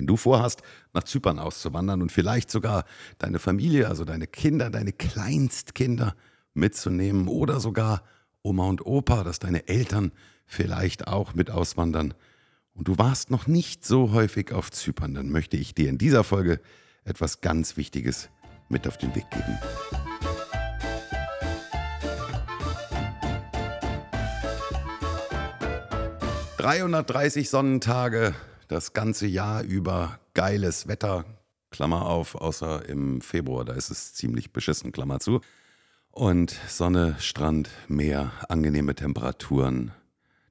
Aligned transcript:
Wenn 0.00 0.06
du 0.06 0.16
vorhast, 0.16 0.62
nach 0.94 1.02
Zypern 1.02 1.38
auszuwandern 1.38 2.00
und 2.00 2.10
vielleicht 2.10 2.50
sogar 2.50 2.86
deine 3.18 3.38
Familie, 3.38 3.86
also 3.86 4.06
deine 4.06 4.26
Kinder, 4.26 4.70
deine 4.70 4.94
Kleinstkinder 4.94 6.14
mitzunehmen 6.54 7.28
oder 7.28 7.60
sogar 7.60 8.02
Oma 8.40 8.66
und 8.66 8.86
Opa, 8.86 9.24
dass 9.24 9.40
deine 9.40 9.68
Eltern 9.68 10.12
vielleicht 10.46 11.06
auch 11.06 11.34
mit 11.34 11.50
auswandern 11.50 12.14
und 12.72 12.88
du 12.88 12.96
warst 12.96 13.30
noch 13.30 13.46
nicht 13.46 13.84
so 13.84 14.12
häufig 14.12 14.52
auf 14.52 14.70
Zypern, 14.70 15.12
dann 15.12 15.28
möchte 15.28 15.58
ich 15.58 15.74
dir 15.74 15.90
in 15.90 15.98
dieser 15.98 16.24
Folge 16.24 16.60
etwas 17.04 17.42
ganz 17.42 17.76
Wichtiges 17.76 18.30
mit 18.70 18.88
auf 18.88 18.96
den 18.96 19.14
Weg 19.14 19.28
geben. 19.30 19.58
330 26.56 27.48
Sonnentage, 27.48 28.34
das 28.70 28.92
ganze 28.92 29.26
Jahr 29.26 29.62
über 29.62 30.20
geiles 30.32 30.86
Wetter, 30.86 31.24
Klammer 31.70 32.06
auf, 32.06 32.36
außer 32.36 32.88
im 32.88 33.20
Februar, 33.20 33.64
da 33.64 33.72
ist 33.72 33.90
es 33.90 34.14
ziemlich 34.14 34.52
beschissen, 34.52 34.92
Klammer 34.92 35.18
zu. 35.18 35.40
Und 36.12 36.56
Sonne, 36.68 37.16
Strand, 37.18 37.68
Meer, 37.88 38.32
angenehme 38.48 38.94
Temperaturen, 38.94 39.92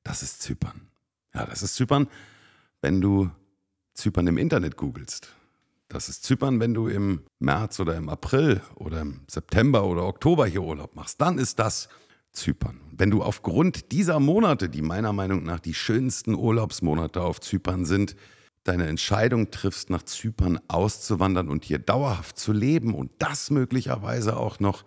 das 0.03 0.21
ist 0.21 0.41
Zypern. 0.41 0.89
Ja, 1.33 1.45
das 1.45 1.63
ist 1.63 1.75
Zypern, 1.75 2.07
wenn 2.81 2.99
du 2.99 3.31
Zypern 3.93 4.27
im 4.27 4.37
Internet 4.37 4.75
googelst. 4.75 5.33
Das 5.87 6.09
ist 6.09 6.23
Zypern, 6.23 6.59
wenn 6.59 6.73
du 6.73 6.87
im 6.87 7.23
März 7.39 7.79
oder 7.79 7.95
im 7.95 8.09
April 8.09 8.61
oder 8.75 9.01
im 9.01 9.21
September 9.29 9.85
oder 9.85 10.03
Oktober 10.05 10.45
hier 10.45 10.63
Urlaub 10.63 10.95
machst. 10.95 11.19
Dann 11.21 11.37
ist 11.37 11.57
das 11.59 11.89
Zypern. 12.39 12.79
Wenn 12.91 13.11
du 13.11 13.21
aufgrund 13.21 13.91
dieser 13.91 14.19
Monate, 14.19 14.69
die 14.69 14.81
meiner 14.81 15.13
Meinung 15.13 15.43
nach 15.43 15.59
die 15.59 15.73
schönsten 15.73 16.35
Urlaubsmonate 16.35 17.21
auf 17.21 17.39
Zypern 17.39 17.85
sind, 17.85 18.15
deine 18.63 18.87
Entscheidung 18.87 19.51
triffst, 19.51 19.89
nach 19.89 20.03
Zypern 20.03 20.59
auszuwandern 20.67 21.49
und 21.49 21.63
hier 21.63 21.79
dauerhaft 21.79 22.37
zu 22.37 22.51
leben 22.51 22.93
und 22.93 23.11
das 23.19 23.51
möglicherweise 23.51 24.37
auch 24.37 24.59
noch 24.59 24.83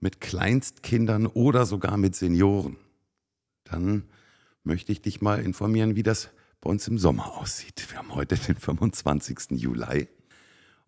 mit 0.00 0.20
Kleinstkindern 0.20 1.26
oder 1.26 1.66
sogar 1.66 1.96
mit 1.96 2.14
Senioren, 2.14 2.76
dann 3.64 4.04
möchte 4.62 4.92
ich 4.92 5.02
dich 5.02 5.20
mal 5.20 5.40
informieren, 5.40 5.96
wie 5.96 6.02
das 6.02 6.30
bei 6.60 6.70
uns 6.70 6.88
im 6.88 6.98
Sommer 6.98 7.36
aussieht. 7.38 7.86
Wir 7.90 7.98
haben 7.98 8.14
heute 8.14 8.36
den 8.36 8.56
25. 8.56 9.52
Juli 9.52 10.08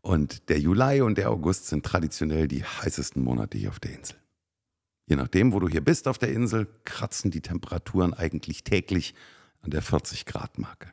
und 0.00 0.48
der 0.48 0.58
Juli 0.58 1.00
und 1.00 1.18
der 1.18 1.30
August 1.30 1.66
sind 1.66 1.84
traditionell 1.84 2.48
die 2.48 2.64
heißesten 2.64 3.22
Monate 3.22 3.58
hier 3.58 3.70
auf 3.70 3.80
der 3.80 3.94
Insel. 3.94 4.16
Je 5.06 5.16
nachdem, 5.16 5.52
wo 5.52 5.60
du 5.60 5.68
hier 5.68 5.82
bist 5.82 6.08
auf 6.08 6.18
der 6.18 6.32
Insel, 6.32 6.66
kratzen 6.84 7.30
die 7.30 7.40
Temperaturen 7.40 8.12
eigentlich 8.12 8.64
täglich 8.64 9.14
an 9.62 9.70
der 9.70 9.82
40 9.82 10.26
Grad 10.26 10.58
Marke. 10.58 10.92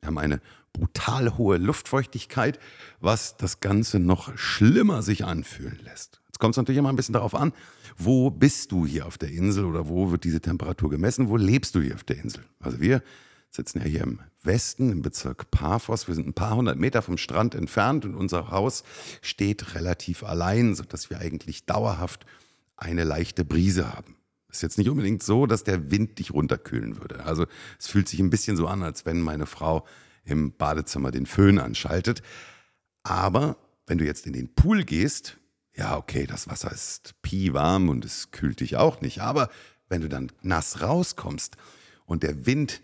Wir 0.00 0.08
haben 0.08 0.18
eine 0.18 0.40
brutal 0.72 1.36
hohe 1.36 1.58
Luftfeuchtigkeit, 1.58 2.58
was 3.00 3.36
das 3.36 3.60
Ganze 3.60 3.98
noch 3.98 4.36
schlimmer 4.36 5.02
sich 5.02 5.24
anfühlen 5.24 5.78
lässt. 5.84 6.20
Jetzt 6.26 6.38
kommt 6.38 6.54
es 6.54 6.56
natürlich 6.56 6.78
immer 6.78 6.88
ein 6.88 6.96
bisschen 6.96 7.12
darauf 7.12 7.34
an, 7.34 7.52
wo 7.96 8.30
bist 8.30 8.72
du 8.72 8.86
hier 8.86 9.06
auf 9.06 9.18
der 9.18 9.30
Insel 9.30 9.64
oder 9.64 9.88
wo 9.88 10.10
wird 10.10 10.24
diese 10.24 10.40
Temperatur 10.40 10.90
gemessen, 10.90 11.28
wo 11.28 11.36
lebst 11.36 11.74
du 11.74 11.80
hier 11.80 11.94
auf 11.94 12.04
der 12.04 12.18
Insel. 12.18 12.44
Also 12.58 12.80
wir 12.80 13.02
sitzen 13.50 13.80
ja 13.80 13.84
hier 13.84 14.00
im 14.00 14.20
Westen, 14.42 14.90
im 14.90 15.02
Bezirk 15.02 15.50
Paphos. 15.50 16.08
Wir 16.08 16.14
sind 16.14 16.26
ein 16.26 16.32
paar 16.32 16.56
hundert 16.56 16.78
Meter 16.78 17.02
vom 17.02 17.18
Strand 17.18 17.54
entfernt 17.54 18.04
und 18.04 18.14
unser 18.14 18.50
Haus 18.50 18.82
steht 19.20 19.74
relativ 19.74 20.24
allein, 20.24 20.74
sodass 20.74 21.10
wir 21.10 21.18
eigentlich 21.18 21.66
dauerhaft 21.66 22.24
eine 22.82 23.04
leichte 23.04 23.44
Brise 23.44 23.92
haben. 23.92 24.16
Es 24.48 24.58
ist 24.58 24.62
jetzt 24.62 24.78
nicht 24.78 24.90
unbedingt 24.90 25.22
so, 25.22 25.46
dass 25.46 25.64
der 25.64 25.90
Wind 25.90 26.18
dich 26.18 26.32
runterkühlen 26.32 26.98
würde. 27.00 27.24
Also 27.24 27.46
es 27.78 27.86
fühlt 27.86 28.08
sich 28.08 28.20
ein 28.20 28.28
bisschen 28.28 28.56
so 28.56 28.66
an, 28.66 28.82
als 28.82 29.06
wenn 29.06 29.20
meine 29.20 29.46
Frau 29.46 29.86
im 30.24 30.52
Badezimmer 30.52 31.10
den 31.10 31.26
Föhn 31.26 31.58
anschaltet. 31.58 32.22
Aber 33.02 33.56
wenn 33.86 33.98
du 33.98 34.04
jetzt 34.04 34.26
in 34.26 34.34
den 34.34 34.54
Pool 34.54 34.84
gehst, 34.84 35.38
ja, 35.74 35.96
okay, 35.96 36.26
das 36.26 36.48
Wasser 36.48 36.70
ist 36.70 37.14
warm 37.24 37.88
und 37.88 38.04
es 38.04 38.30
kühlt 38.30 38.60
dich 38.60 38.76
auch 38.76 39.00
nicht. 39.00 39.22
Aber 39.22 39.48
wenn 39.88 40.02
du 40.02 40.08
dann 40.08 40.30
nass 40.42 40.82
rauskommst 40.82 41.56
und 42.04 42.22
der 42.22 42.44
Wind 42.44 42.82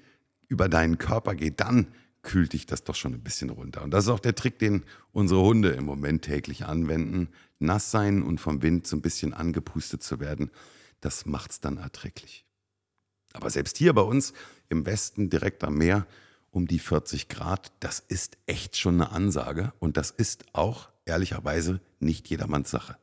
über 0.49 0.69
deinen 0.69 0.97
Körper 0.97 1.34
geht, 1.34 1.61
dann 1.61 1.89
kühlt 2.28 2.53
dich 2.53 2.66
das 2.66 2.84
doch 2.84 2.94
schon 2.94 3.15
ein 3.15 3.22
bisschen 3.22 3.49
runter. 3.49 3.83
Und 3.83 3.91
das 3.91 4.05
ist 4.05 4.11
auch 4.11 4.21
der 4.21 4.34
Trick, 4.34 4.59
den 4.59 4.84
unsere 5.12 5.41
Hunde 5.41 5.71
im 5.71 5.87
Moment 5.87 6.22
täglich 6.22 6.66
anwenden. 6.66 7.28
Nass 7.59 7.91
sein 7.91 8.22
und 8.22 8.39
vom 8.39 8.61
Wind 8.61 8.87
so 8.87 8.97
ein 8.97 9.03
bisschen 9.03 9.33
angepustet 9.33 10.03
zu 10.03 10.21
werden, 10.21 10.50
das 11.00 11.25
macht 11.25 11.53
es 11.53 11.61
dann 11.61 11.78
erträglich. 11.78 12.44
Aber 13.33 13.49
selbst 13.49 13.78
hier 13.78 13.94
bei 13.94 14.03
uns 14.03 14.34
im 14.69 14.84
Westen 14.84 15.31
direkt 15.31 15.65
am 15.65 15.78
Meer 15.78 16.06
um 16.50 16.66
die 16.66 16.78
40 16.78 17.28
Grad, 17.28 17.72
das 17.81 18.00
ist 18.00 18.37
echt 18.47 18.77
schon 18.77 18.97
eine 18.97 19.10
Ansage 19.10 19.72
und 19.78 19.97
das 19.97 20.10
ist 20.10 20.45
auch 20.53 20.91
ehrlicherweise 21.06 21.81
nicht 21.99 22.28
jedermanns 22.28 22.71
Sache. 22.71 22.99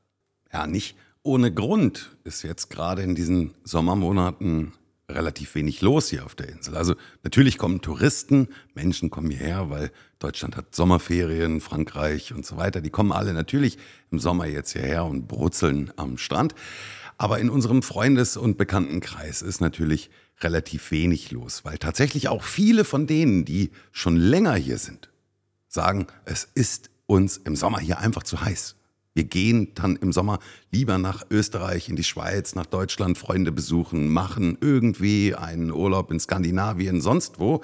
Ja, 0.53 0.68
nicht 0.68 0.96
ohne 1.24 1.52
Grund 1.52 2.16
ist 2.25 2.44
jetzt 2.44 2.69
gerade 2.69 3.02
in 3.02 3.16
diesen 3.16 3.56
Sommermonaten 3.63 4.74
relativ 5.10 5.56
wenig 5.56 5.82
los 5.82 6.10
hier 6.10 6.26
auf 6.26 6.36
der 6.36 6.50
Insel. 6.50 6.76
Also 6.76 6.96
natürlich 7.24 7.58
kommen 7.58 7.82
Touristen, 7.82 8.48
Menschen 8.74 9.10
kommen 9.10 9.30
hierher, 9.30 9.70
weil 9.70 9.92
Deutschland 10.20 10.56
hat 10.56 10.74
Sommerferien, 10.74 11.62
Frankreich 11.62 12.34
und 12.34 12.46
so 12.46 12.58
weiter. 12.58 12.82
Die 12.82 12.90
kommen 12.90 13.12
alle 13.12 13.34
natürlich 13.34 13.78
im 14.12 14.20
Sommer 14.20 14.48
jetzt 14.48 14.74
hierher 14.74 15.06
und 15.06 15.28
brutzeln 15.28 15.92
am 15.96 16.18
Strand. 16.18 16.56
Aber 17.18 17.40
in 17.40 17.50
unserem 17.50 17.82
Freundes- 17.82 18.36
und 18.36 18.58
Bekanntenkreis 18.58 19.42
ist 19.42 19.62
natürlich 19.62 20.10
relativ 20.42 20.92
wenig 20.92 21.32
los, 21.32 21.64
weil 21.64 21.78
tatsächlich 21.78 22.28
auch 22.28 22.44
viele 22.44 22.84
von 22.84 23.08
denen, 23.08 23.46
die 23.46 23.72
schon 23.92 24.18
länger 24.18 24.56
hier 24.56 24.78
sind, 24.78 25.10
sagen, 25.68 26.08
es 26.26 26.48
ist 26.56 26.90
uns 27.06 27.38
im 27.38 27.56
Sommer 27.56 27.80
hier 27.80 28.00
einfach 28.00 28.24
zu 28.24 28.42
heiß. 28.42 28.76
Wir 29.16 29.24
gehen 29.24 29.74
dann 29.76 29.96
im 29.96 30.12
Sommer 30.12 30.40
lieber 30.72 30.98
nach 30.98 31.26
Österreich, 31.31 31.88
in 31.88 31.96
die 31.96 32.03
Schweiz, 32.03 32.53
nach 32.53 32.66
Deutschland, 32.66 33.18
Freunde 33.18 33.53
besuchen, 33.53 34.09
machen 34.09 34.58
irgendwie 34.59 35.34
einen 35.34 35.72
Urlaub 35.72 36.12
in 36.12 36.20
Skandinavien, 36.20 37.00
sonst 37.00 37.40
wo. 37.40 37.64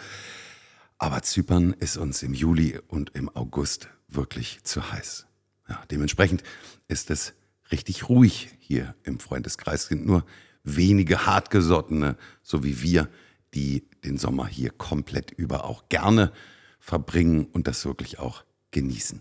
Aber 0.98 1.22
Zypern 1.24 1.74
ist 1.74 1.98
uns 1.98 2.24
im 2.24 2.34
Juli 2.34 2.80
und 2.88 3.10
im 3.16 3.28
August 3.36 3.90
wirklich 4.08 4.64
zu 4.64 4.94
heiß. 4.94 5.26
Ja, 5.68 5.84
dementsprechend 5.92 6.42
ist 6.88 7.12
es 7.12 7.34
richtig 7.70 8.08
ruhig 8.08 8.52
hier 8.60 8.96
im 9.04 9.20
Freundeskreis. 9.20 9.84
Es 9.84 9.88
sind 9.90 10.06
nur 10.06 10.26
wenige 10.64 11.26
hartgesottene, 11.26 12.16
so 12.42 12.64
wie 12.64 12.82
wir, 12.82 13.10
die 13.54 13.90
den 14.06 14.18
Sommer 14.18 14.48
hier 14.48 14.70
komplett 14.70 15.32
über 15.32 15.66
auch 15.66 15.90
gerne 15.90 16.32
verbringen 16.80 17.46
und 17.52 17.68
das 17.68 17.84
wirklich 17.84 18.20
auch 18.20 18.46
genießen. 18.72 19.20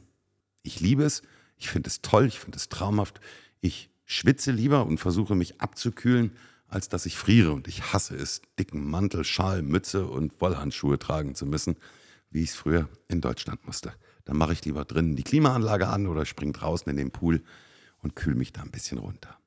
Ich 0.63 0.79
liebe 0.79 1.03
es, 1.03 1.23
ich 1.61 1.69
finde 1.69 1.89
es 1.89 2.01
toll, 2.01 2.27
ich 2.27 2.41
finde 2.41 2.57
es 2.57 2.69
traumhaft. 2.71 3.21
Ich 3.61 3.91
schwitze 4.07 4.51
lieber 4.51 4.87
und 4.87 4.99
versuche 4.99 5.35
mich 5.35 5.61
abzukühlen, 5.61 6.33
als 6.69 6.89
dass 6.89 7.05
ich 7.05 7.17
friere. 7.17 7.53
Und 7.53 7.69
ich 7.69 7.93
hasse 7.93 8.17
es, 8.17 8.41
dicken 8.59 8.91
Mantel, 8.91 9.25
Schal, 9.25 9.63
Mütze 9.63 10.07
und 10.07 10.41
Wollhandschuhe 10.41 10.99
tragen 10.99 11.35
zu 11.35 11.45
müssen, 11.45 11.77
wie 12.31 12.43
ich 12.43 12.51
es 12.51 12.57
früher 12.57 12.89
in 13.09 13.21
Deutschland 13.21 13.67
musste. 13.67 13.93
Dann 14.25 14.39
mache 14.39 14.55
ich 14.55 14.65
lieber 14.65 14.85
drinnen 14.87 15.17
die 15.17 15.23
Klimaanlage 15.23 15.89
an 15.89 16.07
oder 16.07 16.25
springe 16.25 16.53
draußen 16.53 16.89
in 16.91 16.97
den 16.97 17.11
Pool 17.11 17.43
und 17.99 18.17
kühle 18.17 18.37
mich 18.37 18.53
da 18.53 18.63
ein 18.63 18.71
bisschen 18.71 18.99
runter. 18.99 19.39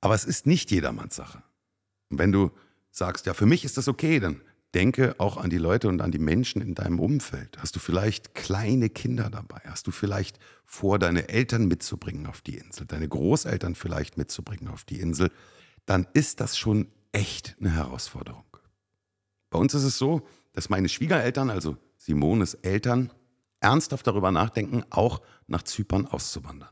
Aber 0.00 0.14
es 0.14 0.24
ist 0.24 0.46
nicht 0.46 0.70
jedermanns 0.70 1.16
Sache. 1.16 1.42
Und 2.10 2.18
wenn 2.18 2.32
du 2.32 2.50
sagst, 2.90 3.24
ja, 3.24 3.32
für 3.32 3.46
mich 3.46 3.64
ist 3.64 3.78
das 3.78 3.88
okay, 3.88 4.20
dann 4.20 4.42
denke 4.74 5.14
auch 5.18 5.36
an 5.36 5.50
die 5.50 5.58
Leute 5.58 5.88
und 5.88 6.00
an 6.00 6.10
die 6.10 6.18
Menschen 6.18 6.60
in 6.60 6.74
deinem 6.74 6.98
Umfeld. 6.98 7.58
Hast 7.58 7.76
du 7.76 7.80
vielleicht 7.80 8.34
kleine 8.34 8.90
Kinder 8.90 9.30
dabei? 9.30 9.60
Hast 9.66 9.86
du 9.86 9.90
vielleicht 9.90 10.38
vor, 10.64 10.98
deine 10.98 11.28
Eltern 11.28 11.66
mitzubringen 11.66 12.26
auf 12.26 12.42
die 12.42 12.56
Insel, 12.56 12.86
deine 12.86 13.08
Großeltern 13.08 13.74
vielleicht 13.74 14.16
mitzubringen 14.18 14.68
auf 14.68 14.84
die 14.84 15.00
Insel? 15.00 15.30
Dann 15.86 16.06
ist 16.12 16.40
das 16.40 16.58
schon 16.58 16.88
echt 17.12 17.56
eine 17.60 17.70
Herausforderung. 17.70 18.44
Bei 19.50 19.58
uns 19.58 19.74
ist 19.74 19.84
es 19.84 19.98
so, 19.98 20.26
dass 20.52 20.68
meine 20.68 20.88
Schwiegereltern, 20.88 21.50
also 21.50 21.76
Simones 21.96 22.54
Eltern, 22.54 23.12
ernsthaft 23.60 24.06
darüber 24.06 24.32
nachdenken, 24.32 24.82
auch 24.90 25.22
nach 25.46 25.62
Zypern 25.62 26.06
auszuwandern. 26.06 26.70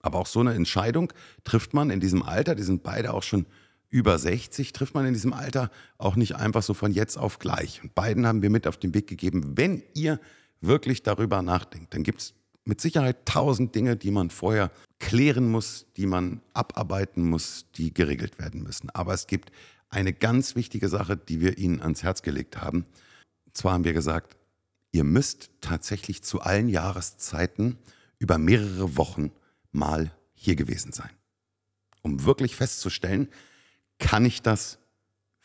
Aber 0.00 0.18
auch 0.18 0.26
so 0.26 0.40
eine 0.40 0.54
Entscheidung 0.54 1.12
trifft 1.44 1.74
man 1.74 1.90
in 1.90 2.00
diesem 2.00 2.22
Alter, 2.22 2.54
die 2.54 2.62
sind 2.62 2.82
beide 2.82 3.14
auch 3.14 3.22
schon 3.22 3.46
über 3.94 4.18
60 4.18 4.72
trifft 4.72 4.94
man 4.94 5.06
in 5.06 5.12
diesem 5.12 5.32
Alter 5.32 5.70
auch 5.98 6.16
nicht 6.16 6.34
einfach 6.34 6.64
so 6.64 6.74
von 6.74 6.90
jetzt 6.90 7.16
auf 7.16 7.38
gleich. 7.38 7.80
Und 7.80 7.94
beiden 7.94 8.26
haben 8.26 8.42
wir 8.42 8.50
mit 8.50 8.66
auf 8.66 8.76
den 8.76 8.92
Weg 8.92 9.06
gegeben, 9.06 9.56
wenn 9.56 9.84
ihr 9.94 10.18
wirklich 10.60 11.04
darüber 11.04 11.42
nachdenkt, 11.42 11.94
dann 11.94 12.02
gibt 12.02 12.20
es 12.20 12.34
mit 12.64 12.80
Sicherheit 12.80 13.24
tausend 13.24 13.72
Dinge, 13.76 13.96
die 13.96 14.10
man 14.10 14.30
vorher 14.30 14.72
klären 14.98 15.48
muss, 15.48 15.86
die 15.96 16.06
man 16.06 16.40
abarbeiten 16.54 17.22
muss, 17.22 17.66
die 17.76 17.94
geregelt 17.94 18.40
werden 18.40 18.64
müssen. 18.64 18.90
Aber 18.90 19.14
es 19.14 19.28
gibt 19.28 19.52
eine 19.90 20.12
ganz 20.12 20.56
wichtige 20.56 20.88
Sache, 20.88 21.16
die 21.16 21.40
wir 21.40 21.56
Ihnen 21.58 21.80
ans 21.80 22.02
Herz 22.02 22.22
gelegt 22.22 22.60
haben. 22.60 22.86
Und 23.46 23.56
zwar 23.56 23.74
haben 23.74 23.84
wir 23.84 23.92
gesagt, 23.92 24.36
ihr 24.90 25.04
müsst 25.04 25.50
tatsächlich 25.60 26.24
zu 26.24 26.40
allen 26.40 26.68
Jahreszeiten 26.68 27.78
über 28.18 28.38
mehrere 28.38 28.96
Wochen 28.96 29.30
mal 29.70 30.10
hier 30.34 30.56
gewesen 30.56 30.90
sein, 30.90 31.10
um 32.02 32.24
wirklich 32.24 32.56
festzustellen, 32.56 33.28
kann 34.04 34.26
ich 34.26 34.42
das? 34.42 34.78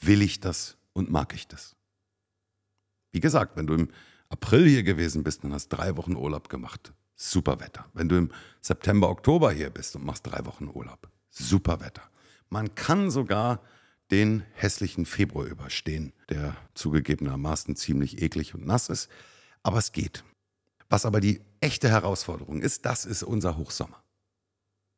Will 0.02 0.22
ich 0.22 0.42
das? 0.42 0.78
Und 0.92 1.10
mag 1.10 1.34
ich 1.34 1.48
das? 1.48 1.78
Wie 3.12 3.22
gesagt, 3.22 3.56
wenn 3.56 3.68
du 3.68 3.74
im 3.74 3.90
April 4.28 4.68
hier 4.68 4.84
gewesen 4.84 5.24
bist 5.24 5.46
und 5.46 5.54
hast 5.54 5.70
drei 5.70 5.96
Wochen 5.96 6.18
Urlaub 6.18 6.50
gemacht, 6.50 6.94
super 7.16 7.62
Wetter. 7.62 7.90
Wenn 7.94 8.10
du 8.10 8.18
im 8.18 8.32
September, 8.60 9.10
Oktober 9.10 9.52
hier 9.52 9.70
bist 9.70 9.96
und 9.96 10.04
machst 10.04 10.28
drei 10.28 10.46
Wochen 10.46 10.68
Urlaub, 10.68 11.10
super 11.30 11.80
Wetter. 11.80 12.04
Man 12.50 12.76
kann 12.76 13.10
sogar 13.10 13.62
den 14.12 14.44
hässlichen 14.54 15.06
Februar 15.06 15.46
überstehen, 15.46 16.12
der 16.28 16.58
zugegebenermaßen 16.74 17.78
ziemlich 17.78 18.22
eklig 18.22 18.56
und 18.56 18.66
nass 18.66 18.90
ist, 18.90 19.10
aber 19.64 19.78
es 19.78 19.94
geht. 19.94 20.26
Was 20.90 21.06
aber 21.06 21.22
die 21.22 21.40
echte 21.62 21.88
Herausforderung 21.88 22.62
ist, 22.62 22.86
das 22.86 23.06
ist 23.06 23.24
unser 23.24 23.56
Hochsommer. 23.56 24.04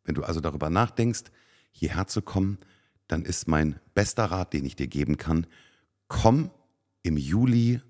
Wenn 0.04 0.16
du 0.16 0.24
also 0.24 0.40
darüber 0.40 0.72
nachdenkst, 0.72 1.26
hierher 1.72 2.08
zu 2.08 2.24
kommen, 2.24 2.58
dann 3.12 3.24
ist 3.24 3.48
mein 3.48 3.80
bester 3.94 4.26
Rat, 4.26 4.54
den 4.54 4.66
ich 4.66 4.76
dir 4.76 4.88
geben 4.88 5.18
kann, 5.18 5.46
komm 6.08 6.50
im 7.04 7.18
Juli 7.18 7.82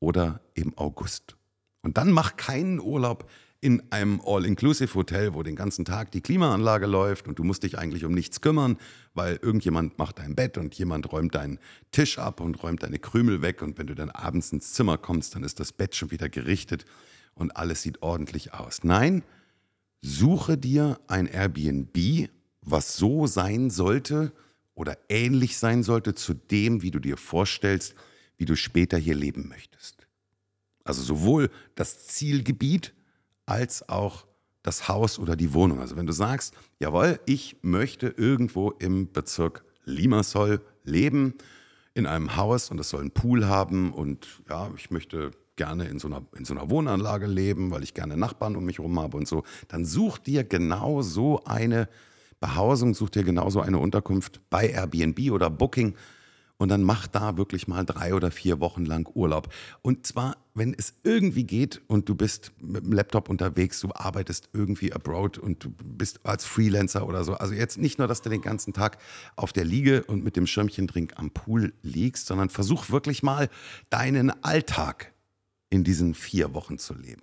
oder 0.00 0.40
im 0.54 0.76
August. 0.76 1.36
Und 1.82 1.96
dann 1.96 2.10
mach 2.10 2.36
keinen 2.36 2.80
Urlaub 2.80 3.30
in 3.60 3.82
einem 3.90 4.20
All-Inclusive-Hotel, 4.24 5.32
wo 5.34 5.42
den 5.42 5.56
ganzen 5.56 5.84
Tag 5.84 6.10
die 6.10 6.20
Klimaanlage 6.20 6.86
läuft 6.86 7.26
und 7.26 7.38
du 7.38 7.44
musst 7.44 7.62
dich 7.62 7.78
eigentlich 7.78 8.04
um 8.04 8.12
nichts 8.12 8.40
kümmern, 8.42 8.76
weil 9.14 9.38
irgendjemand 9.40 9.98
macht 9.98 10.18
dein 10.18 10.34
Bett 10.34 10.58
und 10.58 10.74
jemand 10.74 11.10
räumt 11.10 11.34
deinen 11.34 11.58
Tisch 11.90 12.18
ab 12.18 12.40
und 12.40 12.62
räumt 12.62 12.82
deine 12.82 12.98
Krümel 12.98 13.40
weg 13.40 13.62
und 13.62 13.78
wenn 13.78 13.86
du 13.86 13.94
dann 13.94 14.10
abends 14.10 14.52
ins 14.52 14.74
Zimmer 14.74 14.98
kommst, 14.98 15.34
dann 15.34 15.42
ist 15.42 15.58
das 15.58 15.72
Bett 15.72 15.94
schon 15.94 16.10
wieder 16.10 16.28
gerichtet 16.28 16.84
und 17.34 17.56
alles 17.56 17.82
sieht 17.82 18.02
ordentlich 18.02 18.52
aus. 18.52 18.84
Nein, 18.84 19.24
suche 20.02 20.58
dir 20.58 21.00
ein 21.08 21.26
Airbnb, 21.26 22.28
was 22.60 22.96
so 22.96 23.26
sein 23.26 23.70
sollte 23.70 24.32
oder 24.76 24.96
ähnlich 25.08 25.58
sein 25.58 25.82
sollte 25.82 26.14
zu 26.14 26.34
dem, 26.34 26.82
wie 26.82 26.92
du 26.92 27.00
dir 27.00 27.16
vorstellst, 27.16 27.96
wie 28.36 28.44
du 28.44 28.54
später 28.54 28.98
hier 28.98 29.16
leben 29.16 29.48
möchtest. 29.48 30.06
Also 30.84 31.02
sowohl 31.02 31.50
das 31.74 32.06
Zielgebiet 32.06 32.94
als 33.46 33.88
auch 33.88 34.26
das 34.62 34.88
Haus 34.88 35.18
oder 35.18 35.34
die 35.34 35.54
Wohnung. 35.54 35.80
Also 35.80 35.96
wenn 35.96 36.06
du 36.06 36.12
sagst, 36.12 36.54
jawohl, 36.78 37.18
ich 37.26 37.56
möchte 37.62 38.08
irgendwo 38.08 38.70
im 38.70 39.10
Bezirk 39.10 39.64
Limassol 39.84 40.60
leben, 40.84 41.34
in 41.94 42.06
einem 42.06 42.36
Haus 42.36 42.70
und 42.70 42.78
es 42.78 42.90
soll 42.90 43.00
einen 43.00 43.10
Pool 43.10 43.46
haben 43.46 43.92
und 43.92 44.42
ja, 44.48 44.70
ich 44.76 44.90
möchte 44.90 45.30
gerne 45.56 45.88
in 45.88 45.98
so, 45.98 46.08
einer, 46.08 46.22
in 46.36 46.44
so 46.44 46.52
einer 46.52 46.68
Wohnanlage 46.68 47.26
leben, 47.26 47.70
weil 47.70 47.82
ich 47.82 47.94
gerne 47.94 48.18
Nachbarn 48.18 48.56
um 48.56 48.66
mich 48.66 48.78
herum 48.78 49.00
habe 49.00 49.16
und 49.16 49.26
so, 49.26 49.44
dann 49.68 49.86
such 49.86 50.18
dir 50.18 50.44
genau 50.44 51.00
so 51.00 51.42
eine 51.44 51.88
Behausung, 52.40 52.94
such 52.94 53.10
dir 53.10 53.24
genauso 53.24 53.60
eine 53.60 53.78
Unterkunft 53.78 54.40
bei 54.50 54.68
Airbnb 54.68 55.30
oder 55.30 55.50
Booking 55.50 55.94
und 56.58 56.70
dann 56.70 56.82
mach 56.82 57.06
da 57.06 57.36
wirklich 57.36 57.68
mal 57.68 57.84
drei 57.84 58.14
oder 58.14 58.30
vier 58.30 58.60
Wochen 58.60 58.84
lang 58.84 59.08
Urlaub. 59.14 59.52
Und 59.82 60.06
zwar, 60.06 60.36
wenn 60.54 60.74
es 60.74 60.94
irgendwie 61.02 61.44
geht 61.44 61.82
und 61.86 62.08
du 62.08 62.14
bist 62.14 62.52
mit 62.60 62.84
dem 62.84 62.92
Laptop 62.92 63.28
unterwegs, 63.28 63.80
du 63.80 63.90
arbeitest 63.94 64.48
irgendwie 64.52 64.92
abroad 64.92 65.38
und 65.38 65.64
du 65.64 65.70
bist 65.70 66.20
als 66.24 66.44
Freelancer 66.44 67.06
oder 67.06 67.24
so. 67.24 67.34
Also 67.34 67.54
jetzt 67.54 67.78
nicht 67.78 67.98
nur, 67.98 68.08
dass 68.08 68.22
du 68.22 68.30
den 68.30 68.42
ganzen 68.42 68.72
Tag 68.72 68.98
auf 69.36 69.52
der 69.52 69.64
Liege 69.64 70.04
und 70.04 70.24
mit 70.24 70.36
dem 70.36 70.46
Schirmchendrink 70.46 71.14
am 71.16 71.30
Pool 71.30 71.74
liegst, 71.82 72.26
sondern 72.26 72.48
versuch 72.48 72.90
wirklich 72.90 73.22
mal 73.22 73.48
deinen 73.90 74.30
Alltag 74.42 75.12
in 75.68 75.84
diesen 75.84 76.14
vier 76.14 76.54
Wochen 76.54 76.78
zu 76.78 76.94
leben. 76.94 77.22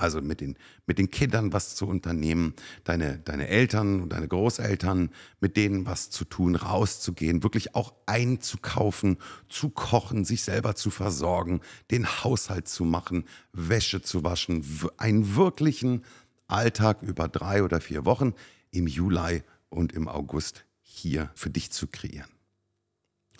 Also 0.00 0.22
mit 0.22 0.40
den, 0.40 0.56
mit 0.86 0.98
den 0.98 1.10
Kindern 1.10 1.52
was 1.52 1.74
zu 1.74 1.88
unternehmen, 1.88 2.54
deine, 2.84 3.18
deine 3.18 3.48
Eltern 3.48 4.00
und 4.00 4.12
deine 4.12 4.28
Großeltern, 4.28 5.10
mit 5.40 5.56
denen 5.56 5.86
was 5.86 6.08
zu 6.08 6.24
tun, 6.24 6.54
rauszugehen, 6.54 7.42
wirklich 7.42 7.74
auch 7.74 7.92
einzukaufen, 8.06 9.18
zu 9.48 9.70
kochen, 9.70 10.24
sich 10.24 10.42
selber 10.42 10.76
zu 10.76 10.90
versorgen, 10.90 11.60
den 11.90 12.06
Haushalt 12.06 12.68
zu 12.68 12.84
machen, 12.84 13.24
Wäsche 13.52 14.00
zu 14.00 14.22
waschen, 14.22 14.64
einen 14.98 15.34
wirklichen 15.34 16.04
Alltag 16.46 17.02
über 17.02 17.26
drei 17.26 17.64
oder 17.64 17.80
vier 17.80 18.04
Wochen 18.04 18.34
im 18.70 18.86
Juli 18.86 19.42
und 19.68 19.92
im 19.92 20.06
August 20.06 20.64
hier 20.80 21.30
für 21.34 21.50
dich 21.50 21.72
zu 21.72 21.88
kreieren. 21.88 22.30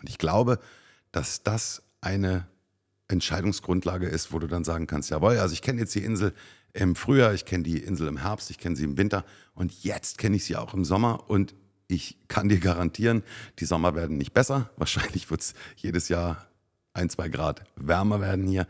Und 0.01 0.09
ich 0.09 0.19
glaube, 0.19 0.59
dass 1.13 1.45
das 1.45 1.83
eine 2.01 2.49
Entscheidungsgrundlage 3.09 4.07
ist, 4.07 4.33
wo 4.33 4.39
du 4.39 4.47
dann 4.47 4.65
sagen 4.65 4.87
kannst, 4.87 5.11
jawohl, 5.11 5.39
also 5.39 5.53
ich 5.53 5.63
kenne 5.63 5.81
jetzt 5.81 5.95
die 5.95 6.05
Insel 6.05 6.35
im 6.75 6.95
Frühjahr, 6.95 7.33
ich 7.35 7.45
kenne 7.47 7.65
die 7.65 7.79
Insel 7.79 8.07
im 8.07 8.19
Herbst, 8.19 8.51
ich 8.51 8.59
kenne 8.59 8.77
sie 8.77 8.85
im 8.85 8.99
Winter 8.99 9.25
und 9.55 9.83
jetzt 9.83 10.19
kenne 10.19 10.37
ich 10.37 10.45
sie 10.45 10.57
auch 10.57 10.75
im 10.75 10.85
Sommer 10.85 11.29
und 11.29 11.55
ich 11.89 12.19
kann 12.29 12.51
dir 12.51 12.61
garantieren, 12.61 13.23
die 13.59 13.65
Sommer 13.65 13.95
werden 13.95 14.19
nicht 14.19 14.35
besser. 14.35 14.71
Wahrscheinlich 14.77 15.31
wird 15.31 15.41
es 15.41 15.55
jedes 15.77 16.09
Jahr 16.09 16.47
ein, 16.93 17.09
zwei 17.09 17.29
Grad 17.29 17.65
wärmer 17.77 18.21
werden 18.21 18.47
hier. 18.47 18.67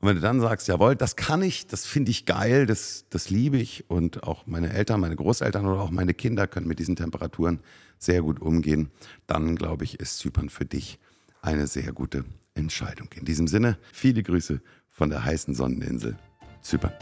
Und 0.00 0.08
wenn 0.08 0.16
du 0.16 0.22
dann 0.22 0.40
sagst, 0.40 0.68
jawohl, 0.68 0.96
das 0.96 1.16
kann 1.16 1.42
ich, 1.42 1.66
das 1.66 1.86
finde 1.86 2.10
ich 2.10 2.26
geil, 2.26 2.66
das, 2.66 3.06
das 3.10 3.30
liebe 3.30 3.56
ich 3.56 3.88
und 3.88 4.22
auch 4.22 4.46
meine 4.46 4.72
Eltern, 4.72 5.00
meine 5.00 5.16
Großeltern 5.16 5.66
oder 5.66 5.80
auch 5.80 5.90
meine 5.90 6.14
Kinder 6.14 6.46
können 6.46 6.68
mit 6.68 6.78
diesen 6.78 6.94
Temperaturen 6.94 7.60
sehr 7.98 8.22
gut 8.22 8.40
umgehen, 8.40 8.90
dann 9.26 9.56
glaube 9.56 9.84
ich, 9.84 9.98
ist 9.98 10.18
Zypern 10.18 10.50
für 10.50 10.66
dich 10.66 10.98
eine 11.40 11.66
sehr 11.66 11.92
gute 11.92 12.24
Entscheidung. 12.54 13.08
In 13.14 13.24
diesem 13.24 13.46
Sinne, 13.46 13.78
viele 13.92 14.22
Grüße 14.22 14.60
von 14.90 15.10
der 15.10 15.24
heißen 15.24 15.54
Sonneninsel 15.54 16.16
Zypern. 16.62 16.92